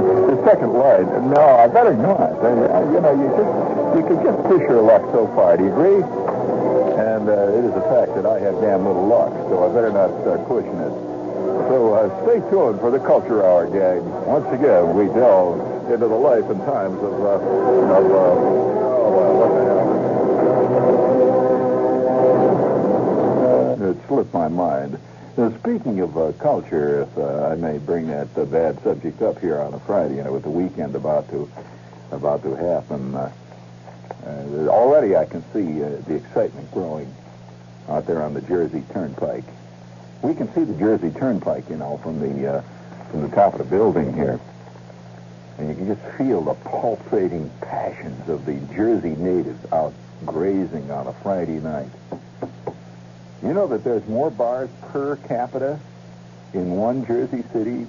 [0.00, 1.30] The second line.
[1.30, 2.32] No, I better not.
[2.44, 2.50] I,
[2.92, 3.52] you know, you just
[3.96, 5.56] you can just push your luck so far.
[5.56, 6.02] Do you agree?
[7.00, 9.90] And uh, it is a fact that I have damn little luck, so I better
[9.92, 10.92] not start pushing it.
[11.68, 14.02] So uh, stay tuned for the Culture Hour, gang.
[14.26, 15.60] Once again, we delve
[15.90, 18.34] into the life and times of, uh, of uh,
[19.04, 19.64] oh, what the
[23.84, 23.90] hell?
[23.90, 24.98] It slipped my mind.
[25.40, 29.38] Now, speaking of uh, culture, if uh, I may bring that uh, bad subject up
[29.38, 31.50] here on a Friday, you know, with the weekend about to
[32.10, 33.32] about to happen, uh,
[34.26, 37.10] uh, already I can see uh, the excitement growing
[37.88, 39.46] out there on the Jersey Turnpike.
[40.20, 42.62] We can see the Jersey Turnpike, you know, from the
[43.10, 44.38] from the top of the building here,
[45.56, 49.94] and you can just feel the pulsating passions of the Jersey natives out
[50.26, 51.88] grazing on a Friday night.
[53.42, 55.80] You know that there's more bars per capita
[56.52, 57.86] in one Jersey city,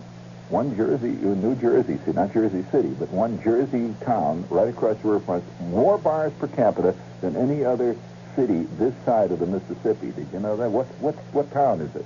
[0.49, 4.97] one Jersey, uh, New Jersey city, not Jersey City, but one Jersey town right across
[5.01, 7.97] the riverfront, more bars per capita than any other
[8.35, 10.11] city this side of the Mississippi.
[10.11, 10.69] Did you know that?
[10.71, 12.05] What what what town is it?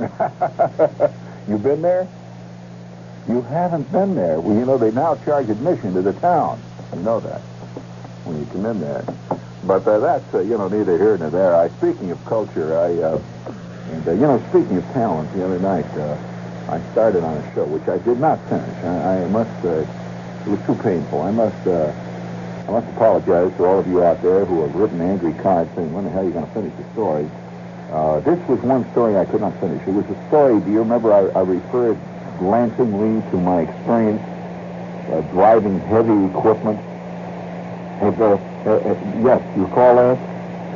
[1.48, 2.08] You've been there?
[3.28, 4.40] You haven't been there.
[4.40, 6.60] Well, you know they now charge admission to the town.
[6.94, 7.40] You know that
[8.24, 9.04] when you come in there.
[9.62, 11.54] But uh, that's uh, you know neither here nor there.
[11.54, 13.20] I speaking of culture, I uh,
[13.92, 16.16] and uh, you know speaking of talent, the other night uh,
[16.72, 18.76] I started on a show which I did not finish.
[18.82, 19.52] I, I must.
[19.62, 21.22] Uh, it was too painful.
[21.22, 21.60] I must.
[21.66, 25.92] I must apologize to all of you out there who have written angry cards saying,
[25.92, 27.28] "When the hell are you going to finish the story?"
[28.24, 29.82] This was one story I could not finish.
[29.86, 30.60] It was a story.
[30.60, 31.12] Do you remember?
[31.12, 32.00] I, I referred
[32.38, 34.22] glancingly to my experience
[35.30, 36.80] driving heavy equipment.
[38.00, 40.18] Uh, uh, uh, yes, you call that?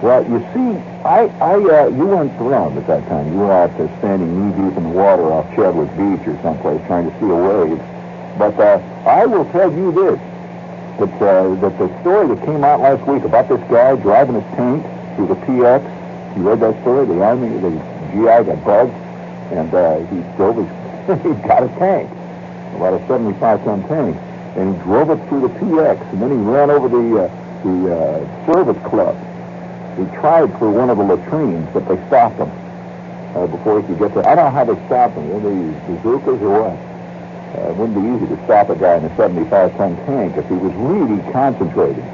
[0.03, 3.33] Well, you see, I, I, uh, you weren't around at that time.
[3.33, 6.85] You were out there standing knee deep in the water off Chadwick Beach or someplace
[6.87, 7.79] trying to see a wave.
[8.39, 10.21] But uh, I will tell you this:
[10.99, 14.57] that uh, that the story that came out last week about this guy driving his
[14.57, 14.85] tank
[15.17, 16.05] through the PX
[16.37, 17.07] you read that story?
[17.07, 17.71] The army, the
[18.11, 18.93] GI got bugged,
[19.53, 22.11] and uh, he drove his, he got a tank,
[22.75, 24.17] about a 75-ton tank,
[24.57, 28.53] and drove it through the PX, and then he ran over the uh, the uh,
[28.53, 29.17] service club.
[29.97, 32.51] He tried for one of the latrines, but they stopped him
[33.35, 34.27] uh, before he could get there.
[34.27, 35.29] I don't know how they stopped him.
[35.31, 36.95] Were they bazookas or what?
[37.55, 40.55] Uh, it wouldn't be easy to stop a guy in a 75-ton tank if he
[40.55, 42.05] was really concentrated.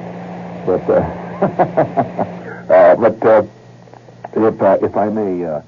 [0.66, 1.00] But, uh,
[2.70, 3.46] uh, but uh,
[4.34, 5.62] if I, if I may, uh,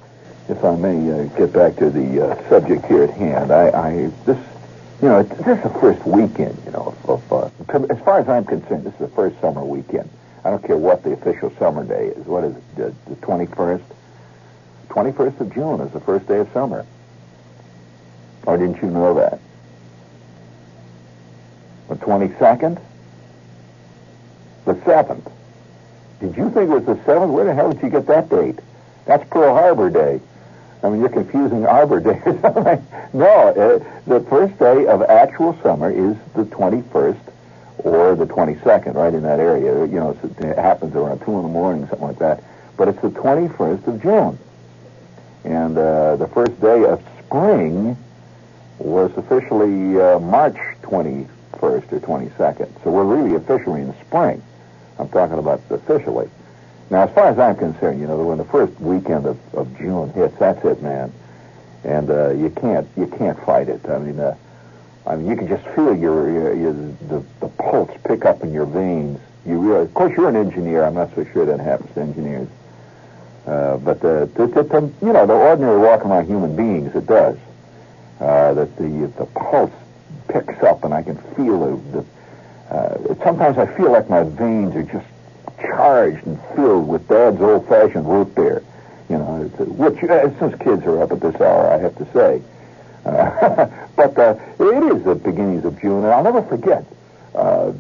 [0.50, 4.10] if I may uh, get back to the uh, subject here at hand, I, I
[4.26, 4.38] this,
[5.02, 7.50] you know, this is the first weekend, you know, of, uh,
[7.90, 10.08] as far as I'm concerned, this is the first summer weekend.
[10.44, 12.24] I don't care what the official summer day is.
[12.24, 13.82] What is it, the, the 21st?
[14.88, 16.86] 21st of June is the first day of summer.
[18.46, 19.40] Or didn't you know that?
[21.88, 22.80] The 22nd?
[24.66, 25.32] The 7th.
[26.20, 27.32] Did you think it was the 7th?
[27.32, 28.60] Where the hell did you get that date?
[29.06, 30.20] That's Pearl Harbor Day.
[30.82, 32.86] I mean, you're confusing Arbor Day or something.
[33.12, 37.20] no, uh, the first day of actual summer is the 21st
[37.78, 39.86] or the 22nd, right in that area.
[39.86, 42.42] You know, it happens around 2 in the morning, something like that.
[42.76, 44.38] But it's the 21st of June.
[45.44, 47.96] And uh, the first day of spring
[48.78, 51.28] was officially uh, March 21st
[51.62, 52.84] or 22nd.
[52.84, 54.42] So we're really officially in spring.
[54.98, 56.28] I'm talking about officially.
[56.92, 60.12] Now, as far as I'm concerned, you know, when the first weekend of, of June
[60.12, 61.10] hits, that's it, man.
[61.84, 63.80] And uh, you can't you can't fight it.
[63.88, 64.36] I mean, uh,
[65.06, 68.52] I mean, you can just feel your, your, your the, the pulse pick up in
[68.52, 69.18] your veins.
[69.46, 70.84] You realize, of course, you're an engineer.
[70.84, 72.48] I'm not so sure that happens to engineers.
[73.46, 77.38] Uh, but the, the, the, you know, the ordinary walk among human beings, it does.
[78.20, 79.72] Uh, that the the pulse
[80.28, 82.00] picks up, and I can feel the,
[82.70, 85.06] the uh, sometimes I feel like my veins are just
[85.62, 88.62] charged and filled with Dad's old-fashioned root beer.
[89.08, 92.42] You know, which uh, since kids are up at this hour, I have to say.
[93.04, 96.84] Uh, but uh, it is the beginnings of June, and I'll never forget
[97.34, 97.72] uh,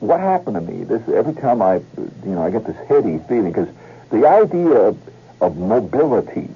[0.00, 0.84] what happened to me.
[0.84, 3.68] This every time I, you know, I get this heady feeling because
[4.10, 4.98] the idea of,
[5.40, 6.48] of mobility,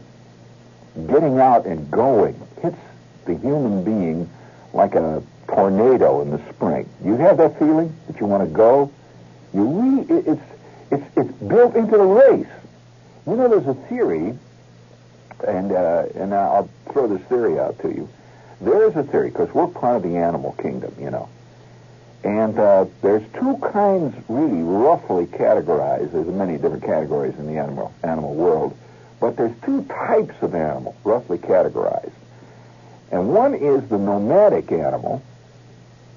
[1.07, 2.79] getting out and going, hits
[3.27, 4.29] the human being
[4.73, 6.89] like a tornado in the spring.
[7.05, 8.91] You have that feeling that you want to go.
[9.55, 10.41] You it's
[10.91, 12.47] it's it's built into the race.
[13.27, 14.39] You know, there's a theory,
[15.47, 18.09] and uh, and I'll throw this theory out to you.
[18.61, 21.29] There is a theory because we're part of the animal kingdom, you know,
[22.25, 26.13] and uh, there's two kinds, really roughly categorized.
[26.13, 28.77] There's many different categories in the animal animal world,
[29.21, 32.13] but there's two types of animal, roughly categorized.
[33.11, 35.23] And one is the nomadic animal,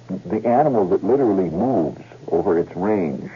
[0.10, 3.30] the animal that literally moves over its range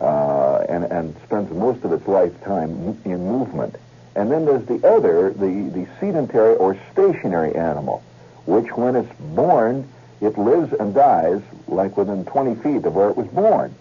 [0.00, 3.76] uh, and, and spends most of its lifetime in movement.
[4.16, 8.02] And then there's the other, the, the sedentary or stationary animal,
[8.46, 9.88] which when it's born,
[10.20, 13.74] it lives and dies like within 20 feet of where it was born.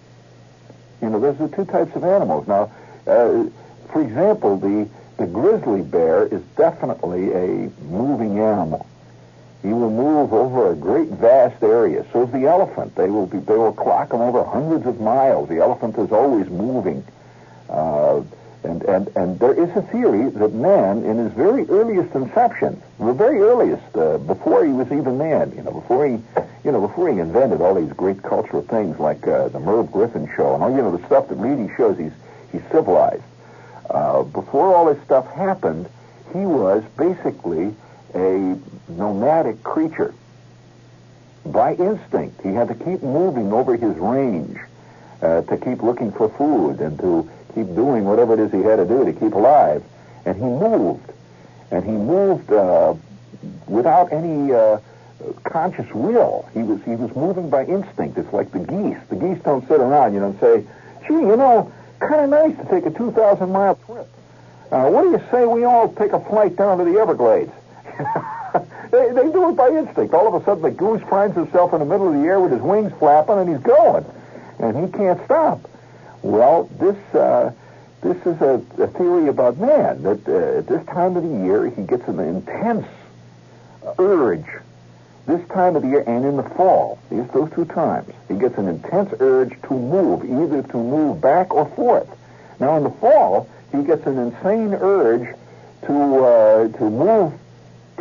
[1.02, 2.48] You know, those are two types of animals.
[2.48, 2.72] Now,
[3.06, 3.46] uh,
[3.92, 8.88] for example, the, the grizzly bear is definitely a moving animal.
[9.64, 12.06] He will move over a great vast area.
[12.12, 12.96] So is the elephant.
[12.96, 15.48] They will be, they will clock them over hundreds of miles.
[15.48, 17.04] The elephant is always moving.
[17.70, 18.24] Uh,
[18.64, 23.14] and, and, and there is a theory that man, in his very earliest inception, the
[23.14, 26.14] very earliest, uh, before he was even man, you know, before he,
[26.64, 30.30] you know, before he invented all these great cultural things like uh, the Merv Griffin
[30.36, 32.14] show and all, you know, the stuff that really shows he's
[32.52, 33.24] he's civilized.
[33.90, 35.88] Uh, before all this stuff happened,
[36.32, 37.76] he was basically
[38.14, 38.58] a
[38.90, 40.14] nomadic creature.
[41.46, 44.58] By instinct, he had to keep moving over his range
[45.22, 48.78] uh, to keep looking for food and to keep doing whatever it is he had
[48.78, 49.84] to do to keep alive.
[50.26, 51.12] And he moved.
[51.72, 52.94] And he moved uh,
[53.68, 54.80] without any uh,
[55.44, 56.48] conscious will.
[56.54, 58.18] He was he was moving by instinct.
[58.18, 58.98] It's like the geese.
[59.10, 60.64] The geese don't sit around, you know, and say,
[61.08, 64.08] gee, you know, kind of nice to take a 2,000 mile trip.
[64.72, 67.52] Uh, what do you say we all take a flight down to the Everglades?
[68.92, 70.14] They, they do it by instinct.
[70.14, 72.52] All of a sudden, the goose finds himself in the middle of the air with
[72.52, 74.06] his wings flapping, and he's going,
[74.60, 75.70] and he can't stop.
[76.22, 77.52] Well, this uh,
[78.02, 81.70] this is a, a, theory about man that uh, at this time of the year
[81.70, 82.86] he gets an intense
[83.98, 84.46] urge.
[85.26, 88.58] This time of the year and in the fall, these those two times, he gets
[88.58, 92.10] an intense urge to move, either to move back or forth.
[92.60, 95.34] Now in the fall, he gets an insane urge
[95.86, 97.34] to uh, to move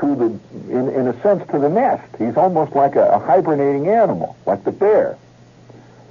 [0.02, 2.04] to the in, in a sense to the nest.
[2.19, 5.16] He's almost like a, a hibernating animal, like the bear.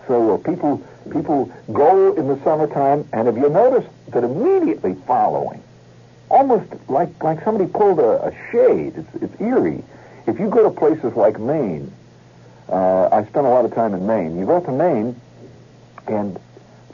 [0.08, 5.62] So uh, people people go in the summertime, and have you noticed that immediately following,
[6.30, 9.84] almost like like somebody pulled a, a shade, it's, it's eerie.
[10.26, 11.92] If you go to places like Maine,
[12.70, 14.38] uh, I spent a lot of time in Maine.
[14.38, 15.20] You go to Maine,
[16.08, 16.40] and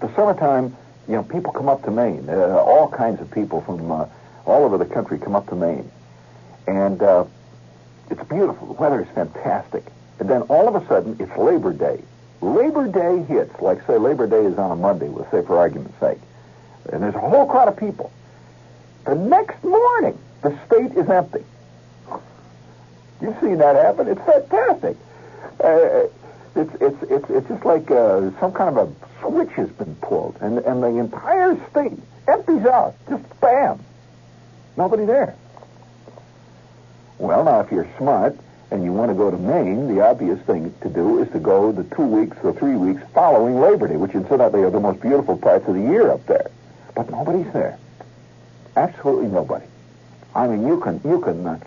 [0.02, 0.76] the summertime,
[1.08, 2.28] you know, people come up to Maine.
[2.28, 4.08] Uh, all kinds of people from uh,
[4.46, 5.92] all over the country come up to Maine,
[6.68, 7.26] and uh,
[8.10, 8.68] it's beautiful.
[8.68, 9.84] The weather is fantastic.
[10.20, 12.02] And then all of a sudden, it's Labor Day.
[12.42, 16.00] Labor Day hits, like say Labor Day is on a Monday, let's say for argument's
[16.00, 16.20] sake,
[16.92, 18.12] and there's a whole crowd of people.
[19.06, 21.44] The next morning, the state is empty.
[23.22, 24.08] You've seen that happen.
[24.08, 24.98] It's fantastic.
[25.64, 26.08] Uh,
[26.56, 30.38] it's, it's, it's, it's just like uh, some kind of a switch has been pulled,
[30.42, 31.98] and, and the entire state
[32.28, 32.96] empties out.
[33.10, 33.80] Just bam.
[34.76, 35.36] Nobody there.
[37.20, 38.38] Well, now, if you're smart,
[38.70, 41.72] and you want to go to Maine, the obvious thing to do is to go
[41.72, 45.38] the two weeks or three weeks following Labor Day, which incidentally are the most beautiful
[45.38, 46.52] parts of the year up there.
[46.96, 47.78] But nobody's there.
[48.76, 49.66] Absolutely nobody.
[50.36, 51.60] I mean, you can you can uh,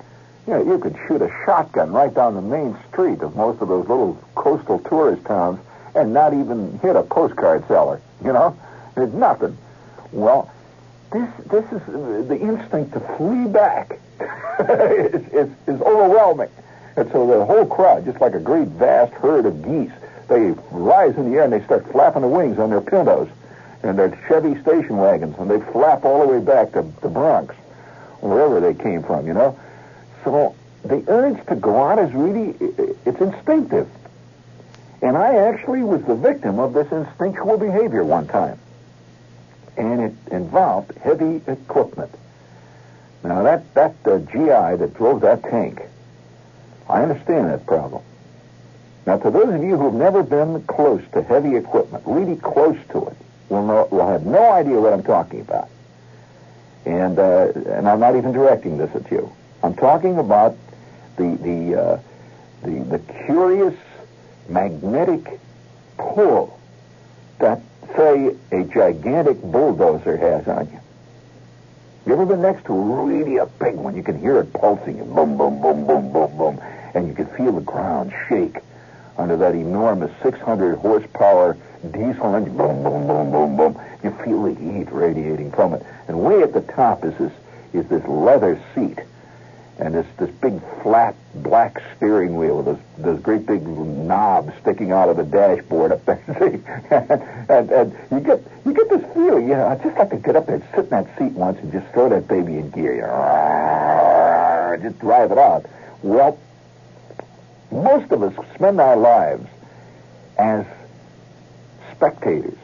[0.46, 3.68] you know you could shoot a shotgun right down the main street of most of
[3.68, 5.58] those little coastal tourist towns
[5.94, 8.00] and not even hit a postcard seller.
[8.22, 8.56] You know,
[8.94, 9.56] there's nothing.
[10.12, 10.52] Well,
[11.12, 13.98] this this is uh, the instinct to flee back
[14.60, 16.50] is, is, is overwhelming.
[16.96, 19.92] And so the whole crowd, just like a great vast herd of geese,
[20.28, 23.28] they rise in the air and they start flapping the wings on their pintos
[23.82, 27.54] and their Chevy station wagons, and they flap all the way back to the Bronx,
[28.20, 29.58] wherever they came from, you know.
[30.24, 32.54] So the urge to go out is really,
[33.06, 33.88] it's instinctive.
[35.02, 38.58] And I actually was the victim of this instinctual behavior one time.
[39.76, 42.10] And it involved heavy equipment.
[43.22, 45.82] Now that, that uh, GI that drove that tank,
[46.88, 48.02] I understand that problem.
[49.06, 52.76] Now, to those of you who have never been close to heavy equipment, really close
[52.90, 53.16] to it,
[53.48, 55.68] will, know, will have no idea what I'm talking about.
[56.84, 59.30] And, uh, and I'm not even directing this at you.
[59.62, 60.56] I'm talking about
[61.16, 62.00] the, the, uh,
[62.62, 63.74] the, the curious
[64.48, 65.40] magnetic
[65.98, 66.58] pull
[67.38, 67.60] that,
[67.96, 70.80] say, a gigantic bulldozer has on you.
[72.06, 73.96] You ever been next to really a big one?
[73.96, 76.60] You can hear it pulsing and boom, boom, boom, boom, boom, boom
[76.94, 78.58] and you can feel the ground shake
[79.16, 81.56] under that enormous 600 horsepower
[81.90, 82.56] diesel engine.
[82.56, 83.80] Boom, boom, boom, boom, boom.
[84.02, 85.84] You feel the heat radiating from it.
[86.08, 87.32] And way at the top is this
[87.72, 88.98] is this leather seat,
[89.80, 94.92] and this this big flat black steering wheel with those those great big knobs sticking
[94.92, 96.22] out of the dashboard up there.
[97.48, 100.36] and, and you get you get this feeling, you know, I just like to get
[100.36, 102.94] up there and sit in that seat once and just throw that baby in gear.
[102.94, 105.66] You know, just drive it out.
[106.02, 106.38] Well,
[107.70, 109.46] most of us spend our lives
[110.38, 110.66] as
[111.92, 112.56] spectators.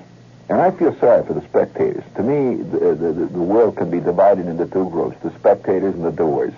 [0.48, 2.04] And I feel sorry for the spectators.
[2.16, 6.04] To me, the, the, the world can be divided into two groups, the spectators and
[6.04, 6.54] the doers.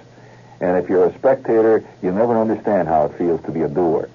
[0.61, 4.09] And if you're a spectator, you never understand how it feels to be a doer.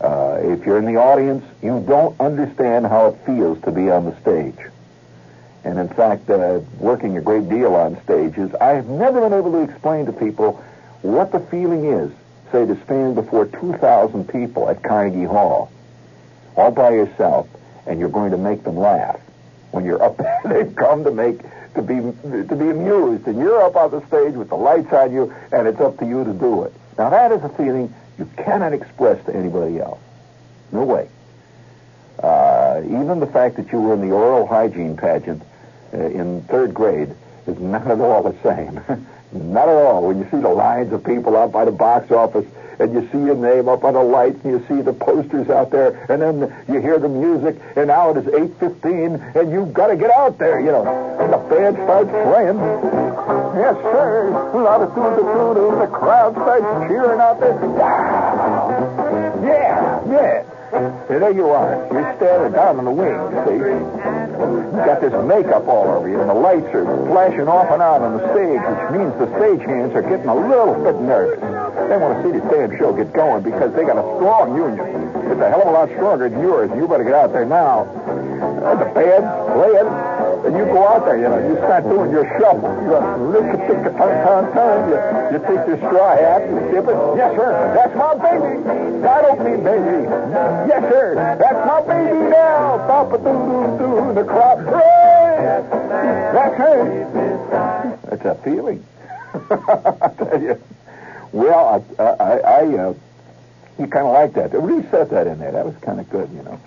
[0.00, 4.04] Uh, if you're in the audience, you don't understand how it feels to be on
[4.04, 4.58] the stage.
[5.64, 9.62] And in fact, uh, working a great deal on stages, I've never been able to
[9.62, 10.62] explain to people
[11.02, 12.12] what the feeling is,
[12.52, 15.70] say, to stand before 2,000 people at Carnegie Hall,
[16.56, 17.48] all by yourself,
[17.86, 19.18] and you're going to make them laugh.
[19.72, 21.40] When you're up there, they've come to make
[21.78, 25.12] to be to be amused, and you're up on the stage with the lights on
[25.12, 26.72] you, and it's up to you to do it.
[26.98, 30.00] Now that is a feeling you cannot express to anybody else.
[30.72, 31.08] No way.
[32.18, 35.42] Uh, even the fact that you were in the oral hygiene pageant
[35.94, 37.14] uh, in third grade
[37.46, 38.74] is not at all the same.
[39.32, 40.06] not at all.
[40.08, 42.46] When you see the lines of people out by the box office
[42.78, 45.70] and you see your name up on the lights and you see the posters out
[45.70, 49.88] there and then you hear the music and now it is 8.15 and you've got
[49.88, 50.86] to get out there, you know.
[51.20, 52.58] And the band starts playing.
[53.58, 54.28] Yes, sir.
[54.54, 57.54] A lot of tune tune The crowd starts cheering out there.
[59.44, 60.44] Yeah, yeah.
[60.72, 61.88] And there you are.
[61.90, 64.17] You're standing down in the wing, you see.
[64.38, 68.02] You got this makeup all over you, and the lights are flashing off and on
[68.02, 71.42] on the stage, which means the stage hands are getting a little bit nervous.
[71.90, 74.78] They want to see this damn show get going because they got a strong union.
[75.26, 76.70] It's a hell of a lot stronger than yours.
[76.76, 77.82] You better get out there now.
[78.62, 79.26] And the band's
[79.58, 79.90] playing,
[80.44, 82.70] and you go out there, you know, you start doing your shuffle.
[82.82, 82.96] You
[83.32, 85.32] lick a tick a ton ton ton.
[85.32, 86.98] You, take your straw hat, you tip it.
[87.16, 87.50] Yes, sir.
[87.74, 89.06] That's my baby.
[89.06, 90.04] I don't mean baby.
[90.68, 91.14] Yes, sir.
[91.38, 92.78] That's my baby now.
[92.86, 94.14] Papa doo doo doo.
[94.14, 94.58] The crowd.
[94.64, 95.28] Hey!
[96.32, 97.98] That's her.
[98.10, 98.84] That's a feeling.
[99.34, 100.60] I tell you.
[101.32, 102.94] Well, I, I, I uh,
[103.78, 104.50] you kind of like that.
[104.50, 105.52] They said that in there.
[105.52, 106.58] That was kind of good, you know.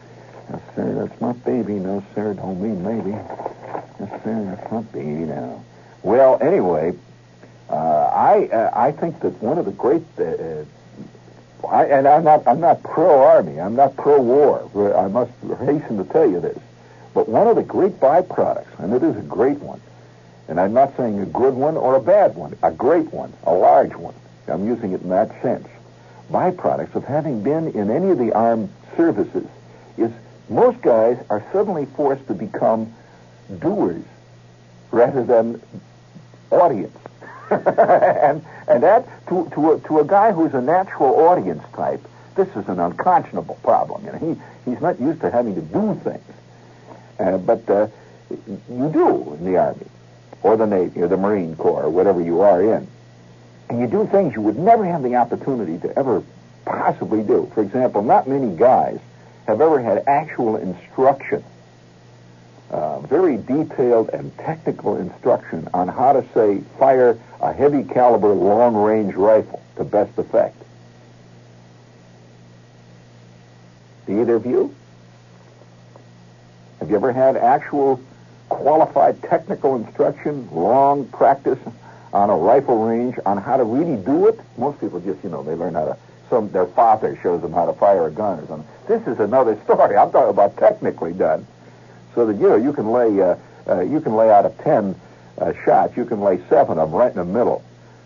[0.50, 1.74] Yes, sir, that's my baby.
[1.74, 3.18] No, sir, don't mean maybe.
[4.02, 5.64] Yes, sir, that's my baby now.
[6.02, 6.94] Well, anyway,
[7.70, 10.66] uh, I uh, I think that one of the great, uh, uh
[11.70, 13.62] I, and I'm not I'm not pro army.
[13.62, 14.96] I'm not pro war.
[14.98, 16.58] I must hasten to tell you this.
[17.14, 19.80] But one of the great byproducts, and it is a great one,
[20.48, 23.54] and I'm not saying a good one or a bad one, a great one, a
[23.54, 24.16] large one,
[24.48, 25.68] I'm using it in that sense.
[26.32, 29.46] Byproducts of having been in any of the armed services
[29.98, 30.12] is
[30.50, 32.92] most guys are suddenly forced to become
[33.60, 34.04] doers
[34.92, 35.62] rather than
[36.50, 36.98] audience.
[37.52, 42.02] and and that to to a, to a guy who's a natural audience type,
[42.36, 44.06] this is an unconscionable problem.
[44.06, 46.24] You know, he he's not used to having to do things,
[47.20, 47.88] uh, but uh,
[48.30, 49.88] you do in the army,
[50.44, 52.88] or the navy, or the marine corps, or whatever you are in
[53.72, 56.22] and you do things you would never have the opportunity to ever
[56.66, 57.50] possibly do.
[57.54, 59.00] For example, not many guys
[59.48, 61.42] have ever had actual instruction,
[62.72, 68.76] uh, very detailed and technical instruction on how to, say, fire a heavy caliber long
[68.76, 70.56] range rifle to best effect.
[74.08, 74.74] Do either of you?
[76.80, 78.02] Have you ever had actual
[78.52, 81.60] qualified technical instruction, long practice
[82.14, 84.40] on a rifle range on how to really do it.
[84.58, 85.98] Most people just, you know, they learn how to.
[86.30, 88.68] Some their father shows them how to fire a gun or something.
[88.88, 89.98] This is another story.
[89.98, 91.46] I'm talking about technically done,
[92.16, 93.36] so that you know you can lay uh,
[93.68, 94.96] uh, you can lay out of ten
[95.38, 97.64] uh, shots, you can lay seven of them right in the middle,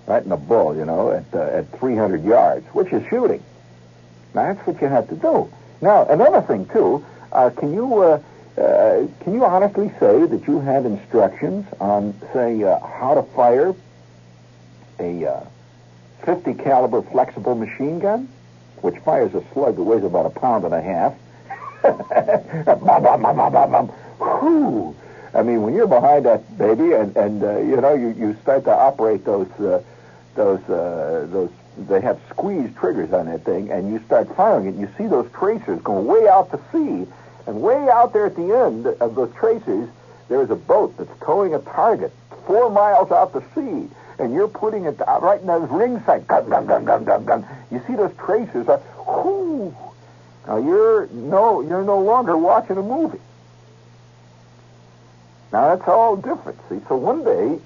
[0.08, 3.44] right in the bull, you know, at uh, at 300 yards, which is shooting.
[4.34, 5.52] Now that's what you have to do.
[5.82, 8.02] Now another thing too, uh, can you?
[8.02, 8.22] Uh,
[9.20, 13.76] can you honestly say that you had instructions on, say, how to fire
[14.98, 15.46] a uh,
[16.26, 18.28] 50 caliber flexible machine gun,
[18.82, 21.14] which fires a slug that weighs about a pound and a half.
[24.20, 24.96] Whew.
[25.34, 28.64] I mean, when you're behind that baby, and and uh, you know you, you start
[28.66, 29.82] to operate those uh,
[30.36, 34.76] those uh, those they have squeeze triggers on that thing, and you start firing it.
[34.76, 37.10] You see those tracers going way out to sea,
[37.48, 39.90] and way out there at the end of those tracers,
[40.30, 42.14] there is a boat that's towing a target
[42.48, 43.90] four miles out to sea
[44.20, 46.26] and you're putting it right in those ring sights.
[46.26, 47.46] Gun, gun, gun, gun, gun, gun.
[47.72, 48.68] You see those tracers?
[49.08, 49.76] Whoo!
[50.48, 53.20] Now you're no, you're no longer watching a movie.
[55.52, 56.60] Now that's all different.
[56.70, 57.60] See, so one day,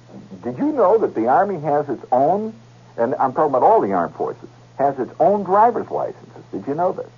[0.43, 2.53] did you know that the Army has its own,
[2.98, 6.43] and I'm talking about all the armed forces, has its own driver's licenses?
[6.51, 7.09] Did you know this?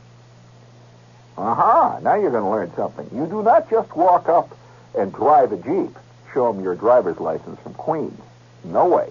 [1.38, 2.00] Aha!
[2.02, 3.10] Now you're going to learn something.
[3.14, 4.56] You do not just walk up
[4.98, 5.96] and drive a jeep,
[6.34, 8.20] show them your driver's license from Queens.
[8.64, 9.10] No way.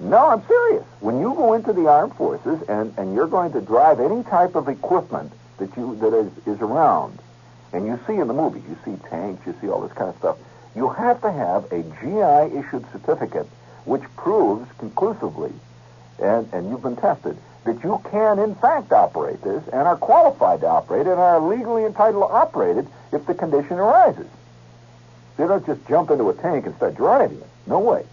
[0.00, 0.84] No, I'm serious.
[1.00, 4.54] When you go into the armed forces and, and you're going to drive any type
[4.54, 7.18] of equipment that you that is, is around,
[7.72, 10.16] and you see in the movies, you see tanks, you see all this kind of
[10.16, 10.38] stuff,
[10.74, 13.46] you have to have a GI issued certificate
[13.84, 15.52] which proves conclusively,
[16.20, 20.60] and, and you've been tested, that you can in fact operate this and are qualified
[20.60, 24.26] to operate and are legally entitled to operate it if the condition arises.
[25.38, 27.48] You don't just jump into a tank and start driving it.
[27.66, 28.04] No way.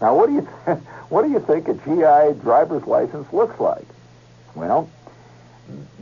[0.00, 3.86] Now, what do you th- what do you think a GI driver's license looks like?
[4.54, 4.88] Well,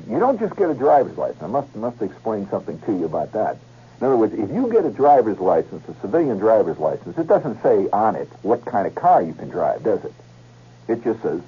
[0.09, 1.43] you don't just get a driver's license.
[1.43, 3.59] I must must explain something to you about that.
[4.01, 7.63] In other words, if you get a driver's license, a civilian driver's license, it doesn't
[7.63, 10.13] say on it what kind of car you can drive, does it?
[10.87, 11.41] It just says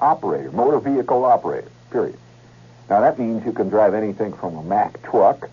[0.00, 2.18] operator, motor vehicle operator, period.
[2.88, 5.50] Now that means you can drive anything from a Mack truck.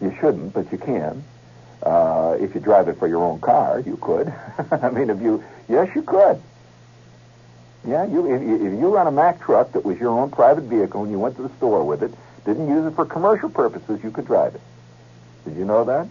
[0.00, 1.24] You shouldn't, but you can.
[1.82, 4.32] Uh, if you drive it for your own car, you could.
[4.70, 6.40] I mean, if you, yes, you could.
[7.86, 11.04] Yeah, you if, if you run a Mack truck that was your own private vehicle
[11.04, 12.12] and you went to the store with it,
[12.44, 14.60] didn't use it for commercial purposes, you could drive it.
[15.44, 16.08] Did you know that?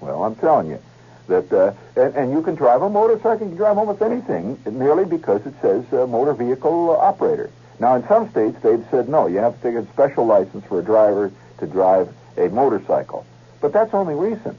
[0.00, 0.78] Well, I'm telling you
[1.26, 5.04] that, uh, and, and, you can drive a motorcycle, you can drive almost anything, merely
[5.04, 7.50] because it says uh, motor vehicle operator.
[7.80, 10.80] Now, in some states, they've said no, you have to take a special license for
[10.80, 13.26] a driver to drive a motorcycle.
[13.60, 14.58] But that's only recent.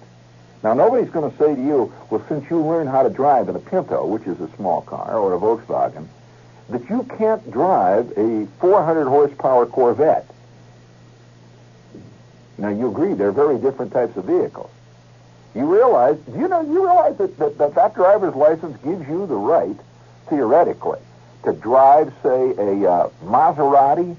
[0.64, 3.56] Now, nobody's going to say to you, well, since you learned how to drive in
[3.56, 6.08] a Pinto, which is a small car, or a Volkswagen,
[6.70, 10.30] that you can't drive a 400 horsepower Corvette.
[12.58, 14.70] Now, you agree they're very different types of vehicles.
[15.56, 19.36] You realize, you know, you realize that that, that, that driver's license gives you the
[19.36, 19.76] right,
[20.30, 21.00] theoretically,
[21.46, 24.16] to drive, say, a uh, Maserati,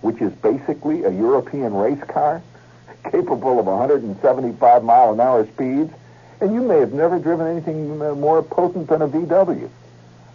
[0.00, 2.42] which is basically a European race car,
[3.10, 5.92] capable of 175 mile an hour speeds,
[6.40, 9.68] and you may have never driven anything more potent than a VW.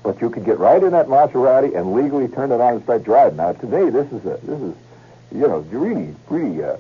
[0.07, 3.03] But you could get right in that Maserati and legally turn it on and start
[3.03, 3.35] driving.
[3.35, 4.73] Now, today, this is a this is,
[5.33, 6.77] you know, really, really, uh,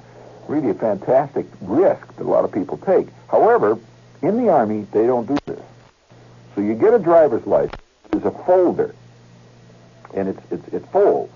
[0.47, 3.09] really a fantastic risk that a lot of people take.
[3.27, 3.77] However,
[4.21, 5.59] in the Army, they don't do this.
[6.55, 7.81] So you get a driver's license.
[8.11, 8.95] There's a folder,
[10.13, 11.33] and it's it's it folds,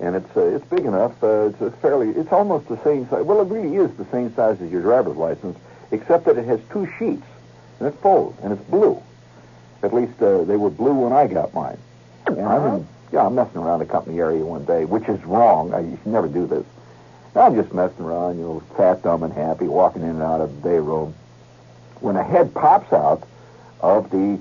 [0.00, 1.22] and it's uh, it's big enough.
[1.22, 2.12] Uh, it's a fairly.
[2.12, 3.26] It's almost the same size.
[3.26, 5.58] Well, it really is the same size as your driver's license,
[5.90, 7.26] except that it has two sheets,
[7.78, 9.02] and it folds, and it's blue.
[9.82, 11.78] At least uh, they were blue when I got mine.
[12.26, 12.56] And uh-huh.
[12.56, 15.72] I'm in, yeah, I'm messing around the company area one day, which is wrong.
[15.72, 16.64] I, you should never do this.
[17.36, 20.62] I'm just messing around, you know, fat, dumb, and happy, walking in and out of
[20.62, 21.14] the day room.
[22.00, 23.26] When a head pops out
[23.80, 24.38] of the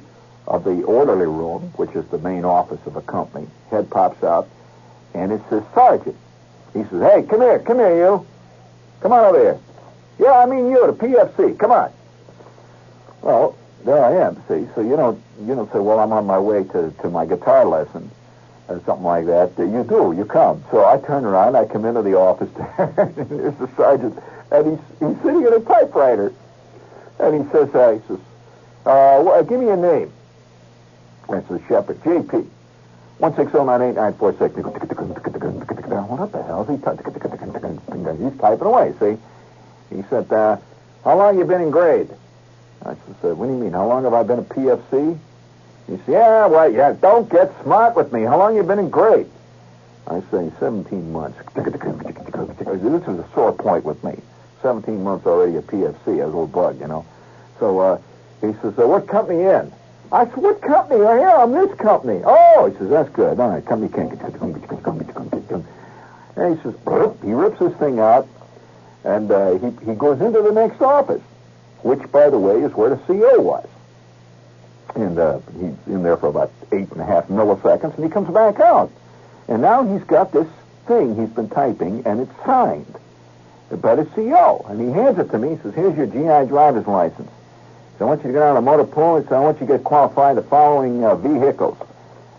[0.48, 4.48] of the orderly room, which is the main office of a company, head pops out,
[5.14, 6.16] and it's says sergeant.
[6.74, 8.26] He says, "Hey, come here, come here, you.
[9.02, 9.60] Come on over here.
[10.20, 11.58] Yeah, I mean you, the PFC.
[11.58, 11.92] Come on."
[13.22, 14.36] Well, there I am.
[14.48, 17.26] See, so you don't you don't say, "Well, I'm on my way to to my
[17.26, 18.12] guitar lesson."
[18.68, 19.52] or something like that.
[19.58, 20.64] You do, you come.
[20.72, 24.18] So I turn around, I come into the office and there's the sergeant,
[24.52, 26.34] and he's he's sitting at a typewriter,
[27.20, 28.20] and he says, uh, he says,
[28.86, 30.12] uh, well, give me a name.
[31.30, 32.48] It says Shepherd, JP,
[33.18, 34.56] one six zero nine eight nine four six.
[34.56, 36.76] What the hell is he?
[38.24, 38.94] He's typing away.
[39.00, 39.18] See,
[39.96, 40.58] he said, uh,
[41.04, 42.10] "How long you been in grade?"
[42.86, 43.74] I said, "What do you mean?
[43.74, 45.18] How long have I been a PFC?"
[45.88, 48.24] He said, yeah, well, yeah, don't get smart with me.
[48.24, 49.30] How long you been in grade?
[50.08, 51.38] I say, 17 months.
[51.56, 54.20] This is a sore point with me.
[54.62, 56.08] 17 months already at PFC.
[56.08, 57.06] I was a little bug, you know.
[57.60, 58.02] So uh,
[58.42, 59.72] he says, uh, what company in?
[60.12, 61.02] I said, what company?
[61.02, 62.22] Oh, yeah, I'm this company.
[62.26, 63.40] Oh, he says, that's good.
[63.40, 64.22] All right, company can't get
[66.36, 66.76] And he says,
[67.24, 68.28] he rips this thing out,
[69.04, 71.22] and uh, he, he goes into the next office,
[71.86, 73.68] which, by the way, is where the CO was.
[74.96, 78.28] And uh, he's in there for about eight and a half milliseconds, and he comes
[78.34, 78.92] back out.
[79.48, 80.48] And now he's got this
[80.88, 82.92] thing he's been typing, and it's signed
[83.70, 84.66] by the CO.
[84.68, 85.50] And he hands it to me.
[85.50, 87.30] He says, here's your GI driver's license.
[88.00, 89.68] So I want you to get on a motor pool, and so I want you
[89.68, 91.78] to get qualified the following uh, vehicles.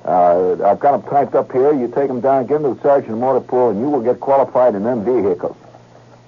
[0.05, 1.73] Uh, I've got them typed up here.
[1.73, 4.03] You take them down, give them to the sergeant of motor pool, and you will
[4.03, 5.57] get qualified in them vehicles.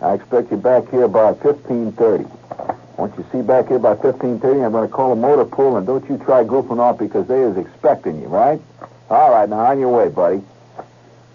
[0.01, 2.38] I expect you back here by 1530.
[2.99, 5.87] Once you see back here by 1530, I'm going to call a motor pool, and
[5.87, 8.61] don't you try goofing off because they is expecting you, right?
[9.09, 10.43] All right, now on your way, buddy.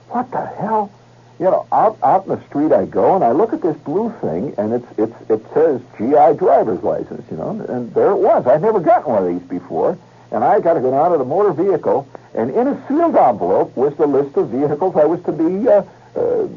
[0.09, 0.91] What the hell?
[1.39, 4.13] You know, out out in the street I go, and I look at this blue
[4.21, 8.45] thing, and it's it's it says GI driver's license, you know, and there it was.
[8.45, 9.97] I'd never gotten one of these before,
[10.31, 13.75] and I got to go down to the motor vehicle, and in a sealed envelope
[13.75, 15.83] was the list of vehicles I was to be uh,
[16.15, 16.47] uh,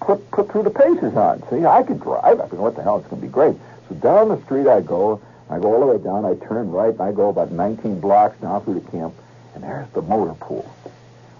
[0.00, 1.42] put put through the paces on.
[1.50, 2.40] See, I could drive.
[2.40, 2.98] I think, what the hell?
[2.98, 3.54] It's going to be great.
[4.00, 6.24] Down the street I go, I go all the way down.
[6.24, 9.14] I turn right, and I go about 19 blocks down through the camp,
[9.54, 10.70] and there's the motor pool.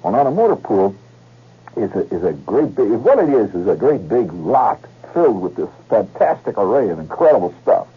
[0.03, 0.95] Well, now the motor pool
[1.77, 4.81] is a, is a great big, what it is is a great big lot
[5.13, 7.89] filled with this fantastic array of incredible stuff.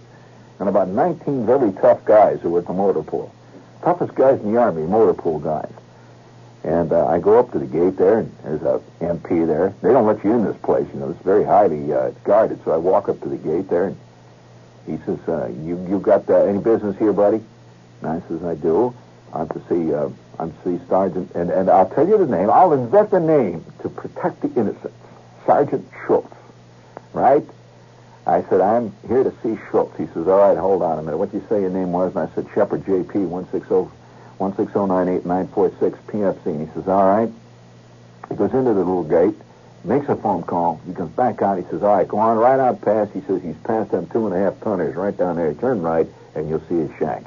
[0.60, 3.34] And about 19 very tough guys who were at the motor pool.
[3.84, 5.72] Toughest guys in the Army, motor pool guys.
[6.64, 9.74] And uh, I go up to the gate there, and there's a MP there.
[9.82, 11.10] They don't let you in this place, you know.
[11.10, 12.60] It's very highly uh, guarded.
[12.66, 13.98] So I walk up to the gate there, and
[14.86, 17.42] he says, uh, "You you got uh, any business here, buddy?"
[18.02, 18.94] And I says, "I do.
[19.34, 22.50] I'm to see uh, I'm to see Sergeant, and and I'll tell you the name.
[22.50, 24.96] I'll invent the name to protect the innocents.
[25.46, 26.34] Sergeant Schultz,
[27.14, 27.46] right?"
[28.28, 29.98] I said, I'm here to see Schultz.
[29.98, 31.18] He says, all right, hold on a minute.
[31.18, 32.16] What did you say your name was?
[32.16, 33.90] And I said, Shepherd JP, 160
[34.40, 36.46] 16098-946 PFC.
[36.46, 37.32] And he says, all right.
[38.30, 39.36] He goes into the little gate,
[39.86, 40.82] makes a phone call.
[40.86, 41.58] He comes back out.
[41.58, 43.12] He says, all right, go on right out past.
[43.14, 45.54] He says, he's past them two and a half tonners right down there.
[45.54, 47.24] Turn right, and you'll see his shack.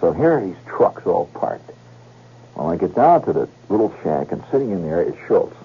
[0.00, 1.70] So here are these trucks all parked.
[2.54, 5.56] Well, I get down to the little shack, and sitting in there is Schultz.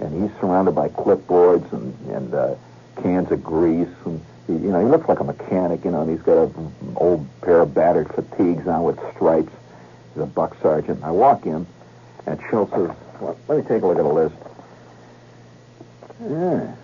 [0.00, 2.54] And he's surrounded by clipboards and, and uh,
[3.02, 3.88] cans of grease.
[4.04, 6.72] And, he, you know, he looks like a mechanic, you know, and he's got an
[6.96, 9.52] old pair of battered fatigues on with stripes.
[10.14, 11.02] He's a buck sergeant.
[11.02, 11.66] I walk in,
[12.26, 14.36] and Schultz says, well, let me take a look at the list.
[16.20, 16.74] Yeah.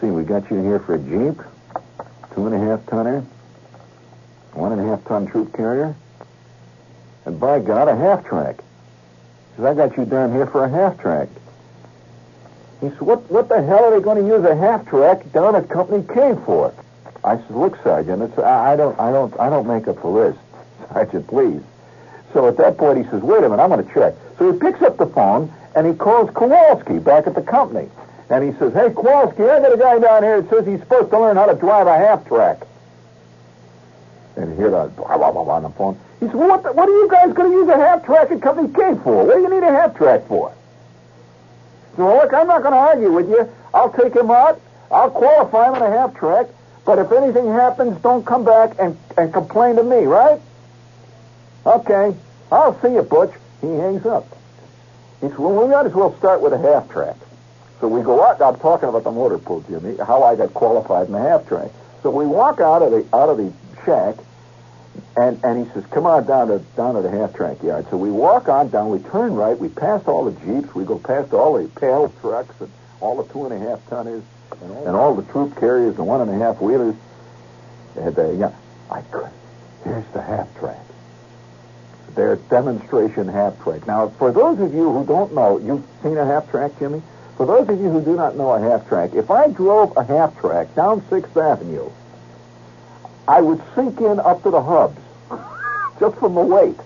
[0.00, 1.42] See, we got you here for a Jeep,
[2.34, 3.24] two and a half tonner,
[4.52, 5.94] one and a half ton troop carrier,
[7.26, 8.62] and by God, a half track.
[9.50, 11.28] Because I got you down here for a half track.
[12.80, 15.56] He said, what, what the hell are they going to use a half track down
[15.56, 16.72] at Company K for?
[17.24, 20.06] I said, look, Sergeant, it's, I, I don't, I don't, I don't make up the
[20.06, 20.38] list.
[20.92, 21.60] Sergeant, please.
[22.32, 24.14] So at that point, he says, wait a minute, I'm going to check.
[24.38, 27.88] So he picks up the phone and he calls Kowalski back at the company.
[28.30, 31.08] And he says, hey, Kowalski, I got a guy down here that says he's supposed
[31.12, 32.66] to learn how to drive a half track.
[34.34, 35.96] And he hear that blah, blah, blah, on the phone.
[36.18, 38.32] He says, well, what, the, what are you guys going to use a half track
[38.32, 39.24] at Company K for?
[39.24, 40.52] What do you need a half track for?
[41.96, 43.48] So, look, I'm not going to argue with you.
[43.72, 44.60] I'll take him out.
[44.90, 46.48] I'll qualify him on a half track.
[46.84, 50.40] But if anything happens, don't come back and, and complain to me, right?
[51.64, 52.16] Okay.
[52.50, 53.30] I'll see you, Butch.
[53.60, 54.37] He hangs up.
[55.20, 57.16] He said, well, we might as well start with a half track.
[57.80, 58.40] So we go out.
[58.40, 61.70] I'm talking about the motor pool, Jimmy, how I got qualified in the half track.
[62.02, 63.52] So we walk out of the out of the
[63.84, 64.16] shack,
[65.16, 67.96] and and he says, "Come on down to down to the half track yard." So
[67.96, 68.90] we walk on down.
[68.90, 69.56] We turn right.
[69.56, 70.74] We pass all the jeeps.
[70.74, 74.24] We go past all the pail trucks and all the two and a half tonners
[74.60, 76.96] and all, and all the troop carriers and one and a half wheelers.
[77.96, 78.52] And uh, yeah,
[78.90, 79.30] I could.
[79.84, 80.87] Here's the half track.
[82.14, 83.86] Their demonstration half track.
[83.86, 87.02] Now, for those of you who don't know, you've seen a half track, Jimmy.
[87.36, 90.04] For those of you who do not know a half track, if I drove a
[90.04, 91.90] half track down Sixth Avenue
[93.28, 94.98] I would sink in up to the hubs
[96.00, 96.80] just from the weight.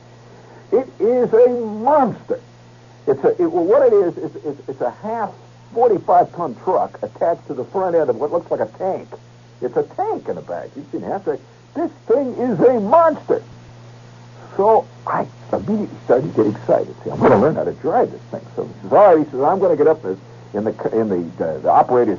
[0.73, 2.41] It is a monster.
[3.07, 5.33] It's a it, well, what it is is it's, it's a half
[5.73, 9.09] 45 ton truck attached to the front end of what looks like a tank.
[9.61, 10.71] It's a tank in the back.
[10.75, 11.39] You've seen half track.
[11.75, 13.43] This thing is a monster.
[14.57, 16.95] So I immediately started to get excited.
[17.05, 18.45] See, I'm going to learn how to drive this thing.
[18.55, 19.25] So he says, all right.
[19.25, 22.19] He says, I'm going to get up in the in the uh, the operator's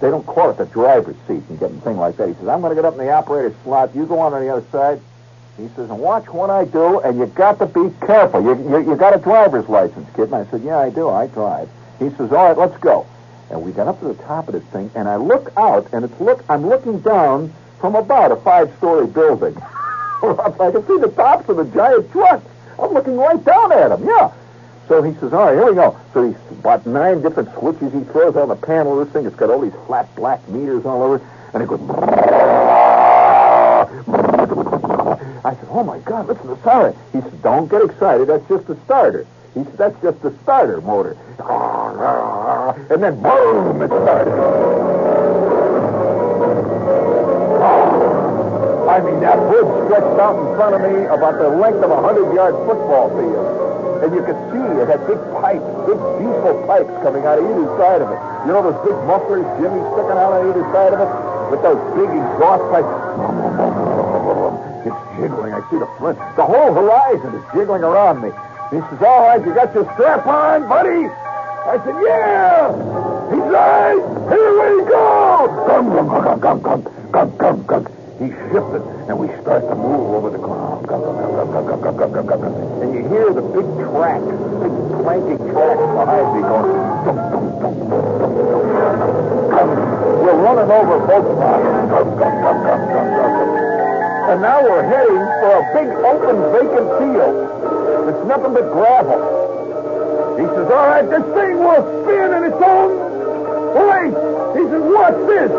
[0.00, 2.28] they don't call it the driver's seat and get thing like that.
[2.28, 3.94] He says, I'm going to get up in the operator's slot.
[3.94, 5.00] You go on on the other side.
[5.56, 8.42] He says, and watch what I do, and you got to be careful.
[8.42, 10.24] You, you, you got a driver's license, kid.
[10.24, 11.08] And I said, yeah, I do.
[11.08, 11.70] I drive.
[11.98, 13.06] He says, all right, let's go.
[13.50, 16.04] And we got up to the top of this thing, and I look out, and
[16.04, 16.44] it's look.
[16.50, 19.56] I'm looking down from about a five-story building.
[20.22, 22.46] I can see the tops of the giant trucks.
[22.78, 24.04] I'm looking right down at them.
[24.04, 24.32] Yeah.
[24.88, 25.98] So he says, all right, here we go.
[26.14, 29.26] So he's about nine different switches he throws on the panel of this thing.
[29.26, 31.22] It's got all these flat black meters all over it.
[31.54, 31.80] And it goes...
[35.44, 36.96] I said, oh, my God, listen to the siren.
[37.12, 38.28] He said, don't get excited.
[38.28, 39.26] That's just the starter.
[39.54, 41.16] He said, that's just the starter motor.
[42.88, 45.05] And then, boom, it started.
[48.96, 52.00] I mean, that bridge stretched out in front of me about the length of a
[52.00, 53.44] 100-yard football field.
[54.00, 57.68] And you could see it had big pipes, big diesel pipes coming out of either
[57.76, 58.16] side of it.
[58.48, 61.12] You know those big mufflers, Jimmy, sticking out on either side of it?
[61.52, 62.88] With those big exhaust pipes.
[64.88, 65.52] It's jiggling.
[65.52, 66.16] I see the flint.
[66.40, 68.32] The whole horizon is jiggling around me.
[68.72, 71.04] He says, all right, you got your strap on, buddy?
[71.68, 72.72] I said, yeah.
[73.28, 74.00] He's right.
[74.32, 75.52] Here we go.
[75.68, 76.80] Gum, gum, gum, gum, gum,
[77.12, 77.95] gum, gum, gum.
[78.18, 80.88] He shifted, and we start to move over the ground.
[80.88, 84.72] And you hear the big tracks, big
[85.04, 86.80] clanking tracks behind me going.
[90.24, 91.60] We're running over both spots.
[94.26, 97.36] And now we're heading for a big open vacant field.
[98.08, 99.20] It's nothing but gravel.
[100.40, 102.96] He says, all right, this thing will spin in its own
[103.76, 104.16] place.
[104.56, 105.52] He says, what's this?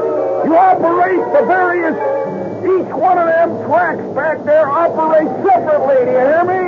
[0.46, 1.98] You operate the various,
[2.68, 6.04] each one of them tracks back there operate separately.
[6.04, 6.62] Do you hear me?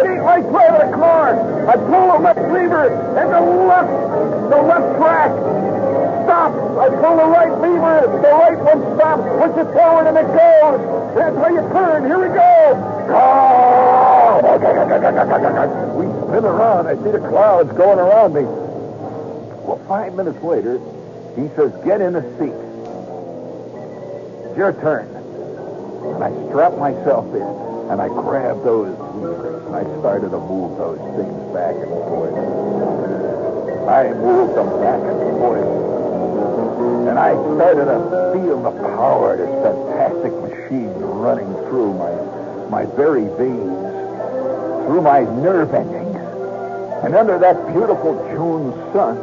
[0.00, 1.36] It ain't like driving a car.
[1.68, 3.92] I pull the left lever and the left,
[4.48, 5.30] the left track
[6.24, 6.56] stops.
[6.56, 9.22] I pull the right lever, the right one stops.
[9.22, 10.80] Push it forward and it goes.
[11.14, 12.06] That's how you turn.
[12.06, 12.42] Here we go.
[15.98, 16.86] We spin around.
[16.86, 18.42] I see the clouds going around me.
[18.42, 20.80] Well, five minutes later,
[21.36, 22.54] he says, get in the seat.
[24.48, 25.21] It's your turn.
[26.02, 27.42] And I strapped myself in,
[27.90, 32.34] and I grabbed those levers, and I started to move those things back and forth.
[33.88, 37.08] I moved them back and forth.
[37.08, 37.98] And I started to
[38.32, 42.12] feel the power of this fantastic machine running through my,
[42.70, 43.78] my very veins,
[44.86, 46.16] through my nerve endings.
[47.04, 49.18] And under that beautiful June sun,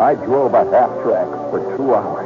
[0.00, 2.23] I drove a half track for two hours.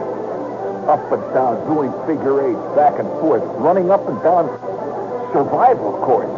[0.88, 4.48] Up and down, doing figure eights, back and forth, running up and down
[5.32, 6.32] survival courses.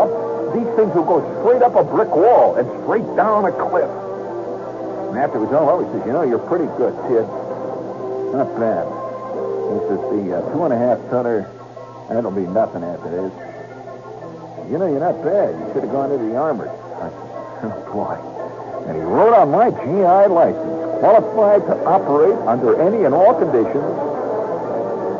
[0.00, 0.08] Up,
[0.56, 3.90] these things will go straight up a brick wall and straight down a cliff.
[5.12, 7.28] And after it was all over, he says, you know, you're pretty good, kid.
[8.32, 8.88] Not bad.
[8.88, 11.46] He says, the uh, two and a half tonner,
[12.08, 13.32] that'll be nothing after this.
[14.72, 15.54] You know, you're not bad.
[15.54, 16.68] You should have gone into the armored.
[16.98, 17.10] I
[17.60, 18.16] said, oh, boy.
[18.88, 23.86] And he wrote on my GI license, qualified to operate under any and all conditions,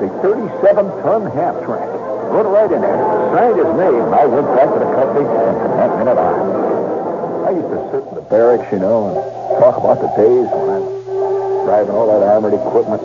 [0.00, 1.88] the 37-ton half track.
[2.34, 2.98] It right in there.
[3.30, 4.10] Signed his name.
[4.10, 8.02] I went back to the company, and from that minute on, I used to sit
[8.10, 9.16] in the barracks, you know, and
[9.62, 13.02] talk about the days when I was driving all that armored equipment.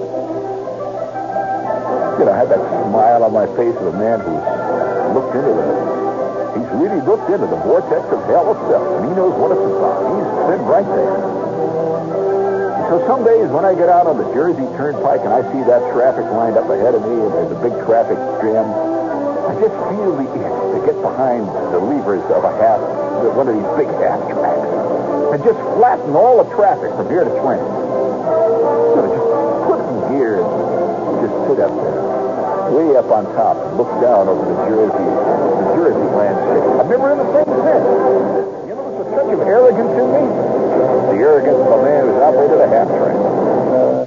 [2.18, 4.42] You know, I had that smile on my face of a man who's
[5.14, 5.90] looked into the
[6.58, 10.02] He's really looked into the vortex of hell itself, and he knows what it's about.
[10.10, 11.39] He's been right there.
[12.90, 15.78] So some days when I get out on the Jersey Turnpike and I see that
[15.94, 20.18] traffic lined up ahead of me and there's a big traffic jam, I just feel
[20.18, 22.82] the itch to get behind the levers of a half,
[23.38, 24.66] one of these big half tracks,
[25.30, 27.62] and just flatten all the traffic from here to Twin.
[27.62, 29.30] So just
[29.70, 34.26] put in gear and just sit up there, way up on top, and look down
[34.26, 35.06] over the Jersey,
[35.62, 36.66] the Jersey landscape.
[36.82, 37.86] I've never in the same set.
[38.66, 40.26] You know, there's a touch of arrogance in me.
[41.10, 43.99] The you're against a man who's operated a hamstring.